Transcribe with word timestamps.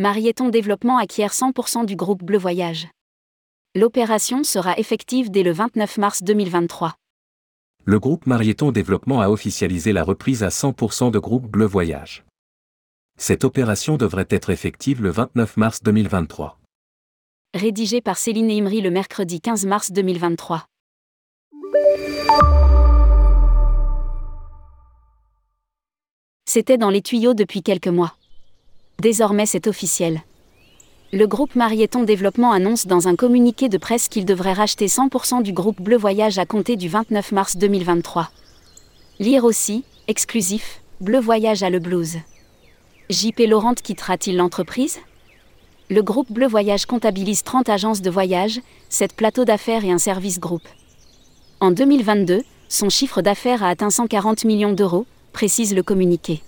Marieton 0.00 0.48
Développement 0.48 0.96
acquiert 0.96 1.30
100% 1.30 1.84
du 1.84 1.94
groupe 1.94 2.24
Bleu 2.24 2.38
Voyage. 2.38 2.88
L'opération 3.74 4.44
sera 4.44 4.78
effective 4.78 5.30
dès 5.30 5.42
le 5.42 5.52
29 5.52 5.98
mars 5.98 6.22
2023. 6.22 6.94
Le 7.84 8.00
groupe 8.00 8.26
Marieton 8.26 8.72
Développement 8.72 9.20
a 9.20 9.28
officialisé 9.28 9.92
la 9.92 10.02
reprise 10.02 10.42
à 10.42 10.48
100% 10.48 11.10
de 11.10 11.18
groupe 11.18 11.46
Bleu 11.46 11.66
Voyage. 11.66 12.24
Cette 13.18 13.44
opération 13.44 13.98
devrait 13.98 14.28
être 14.30 14.48
effective 14.48 15.02
le 15.02 15.10
29 15.10 15.58
mars 15.58 15.82
2023. 15.82 16.58
Rédigé 17.52 18.00
par 18.00 18.16
Céline 18.16 18.50
Imri 18.50 18.80
le 18.80 18.90
mercredi 18.90 19.42
15 19.42 19.66
mars 19.66 19.92
2023. 19.92 20.64
C'était 26.46 26.78
dans 26.78 26.88
les 26.88 27.02
tuyaux 27.02 27.34
depuis 27.34 27.62
quelques 27.62 27.88
mois. 27.88 28.14
Désormais 29.00 29.46
c'est 29.46 29.66
officiel. 29.66 30.20
Le 31.10 31.26
groupe 31.26 31.54
Marieton 31.54 32.02
Développement 32.02 32.52
annonce 32.52 32.86
dans 32.86 33.08
un 33.08 33.16
communiqué 33.16 33.70
de 33.70 33.78
presse 33.78 34.08
qu'il 34.08 34.26
devrait 34.26 34.52
racheter 34.52 34.88
100% 34.88 35.42
du 35.42 35.54
groupe 35.54 35.80
Bleu 35.80 35.96
Voyage 35.96 36.38
à 36.38 36.44
compter 36.44 36.76
du 36.76 36.90
29 36.90 37.32
mars 37.32 37.56
2023. 37.56 38.30
Lire 39.18 39.44
aussi, 39.44 39.84
exclusif, 40.06 40.82
Bleu 41.00 41.18
Voyage 41.18 41.62
à 41.62 41.70
le 41.70 41.78
blues. 41.78 42.18
JP 43.08 43.40
Laurent 43.48 43.72
quittera-t-il 43.72 44.36
l'entreprise? 44.36 44.98
Le 45.88 46.02
groupe 46.02 46.30
Bleu 46.30 46.46
Voyage 46.46 46.84
comptabilise 46.84 47.42
30 47.42 47.70
agences 47.70 48.02
de 48.02 48.10
voyage, 48.10 48.60
7 48.90 49.14
plateaux 49.14 49.46
d'affaires 49.46 49.82
et 49.86 49.90
un 49.90 49.98
service 49.98 50.38
groupe. 50.38 50.68
En 51.60 51.70
2022, 51.70 52.42
son 52.68 52.90
chiffre 52.90 53.22
d'affaires 53.22 53.62
a 53.62 53.70
atteint 53.70 53.88
140 53.88 54.44
millions 54.44 54.74
d'euros, 54.74 55.06
précise 55.32 55.74
le 55.74 55.82
communiqué. 55.82 56.42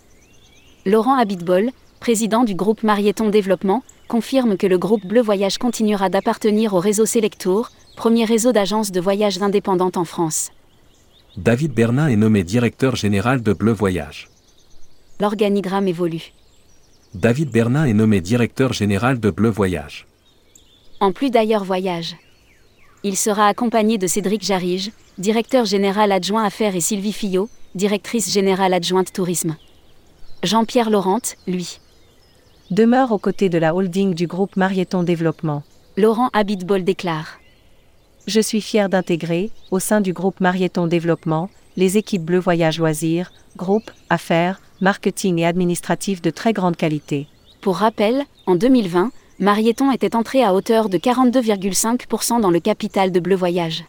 Laurent 0.85 1.17
Abitbol, 1.17 1.71
président 2.03 2.43
du 2.43 2.57
groupe 2.57 2.83
Marieton 2.83 3.29
Développement, 3.29 3.85
confirme 4.09 4.57
que 4.57 4.67
le 4.67 4.77
groupe 4.77 5.07
Bleu 5.07 5.23
Voyage 5.23 5.59
continuera 5.59 6.09
d'appartenir 6.09 6.75
au 6.75 6.81
réseau 6.81 7.07
Selectour, 7.07 7.71
premier 7.97 8.25
réseau 8.25 8.51
d'agences 8.51 8.91
de 8.91 9.01
voyage 9.01 9.41
indépendantes 9.41 9.97
en 9.97 10.05
France. 10.05 10.51
David 11.37 11.73
Bernat 11.73 12.11
est 12.11 12.17
nommé 12.17 12.43
directeur 12.43 12.97
général 12.97 13.41
de 13.41 13.53
Bleu 13.53 13.71
Voyage. 13.71 14.29
L'organigramme 15.21 15.87
évolue. 15.87 16.33
David 17.15 17.53
Bernat 17.53 17.89
est 17.89 17.95
nommé 17.95 18.21
directeur 18.21 18.73
général 18.73 19.21
de 19.21 19.31
Bleu 19.31 19.51
Voyage. 19.51 20.09
En 20.99 21.13
plus 21.13 21.31
d'ailleurs 21.31 21.63
voyage. 21.63 22.17
Il 23.05 23.17
sera 23.17 23.47
accompagné 23.47 23.97
de 23.97 24.09
Cédric 24.09 24.43
Jarige, 24.43 24.91
directeur 25.19 25.67
général 25.67 26.11
adjoint 26.11 26.43
affaires 26.43 26.75
et 26.75 26.81
Sylvie 26.81 27.13
Fillot, 27.13 27.49
directrice 27.77 28.33
générale 28.33 28.75
adjointe 28.75 29.13
tourisme. 29.13 29.55
Jean-Pierre 30.43 30.91
Laurent, 30.91 31.37
lui. 31.47 31.79
Demeure 32.73 33.13
aux 33.13 33.19
côtés 33.19 33.51
de 33.51 33.59
la 33.59 33.75
holding 33.75 34.15
du 34.15 34.27
groupe 34.27 34.57
Marieton 34.57 35.03
Développement. 35.03 35.63
Laurent 35.99 36.31
Habitbol 36.33 36.85
déclare. 36.85 37.39
Je 38.27 38.41
suis 38.41 38.63
fier 38.63 38.89
d'intégrer, 38.89 39.51
au 39.71 39.79
sein 39.79 40.01
du 40.01 40.15
groupe 40.15 40.41
Marieton 40.41 40.87
Développement, 40.87 41.51
les 41.77 41.99
équipes 41.99 42.25
Bleu 42.25 42.39
Voyage 42.39 42.79
Loisirs, 42.79 43.31
groupe, 43.59 43.91
affaires, 44.09 44.63
marketing 44.81 45.41
et 45.41 45.45
administratif 45.45 46.23
de 46.23 46.31
très 46.31 46.55
grande 46.55 46.77
qualité. 46.77 47.27
Pour 47.61 47.77
rappel, 47.77 48.25
en 48.47 48.55
2020, 48.55 49.11
Marieton 49.39 49.93
était 49.93 50.17
entré 50.17 50.43
à 50.43 50.55
hauteur 50.55 50.89
de 50.89 50.97
42,5% 50.97 52.41
dans 52.41 52.51
le 52.51 52.61
capital 52.61 53.13
de 53.13 53.21
Bleu 53.21 53.37
Voyage. 53.37 53.85